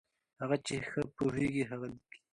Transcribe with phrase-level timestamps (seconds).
[0.41, 2.17] هغه چې ښه پوهېږي، ښه لیکي.